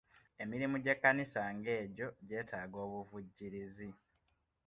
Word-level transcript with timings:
Emirimu 0.43 0.75
gy'ekkanisa 0.83 1.41
ng'egyo 1.57 2.07
gyetaaga 2.27 2.77
obuvujjirizi. 2.85 3.89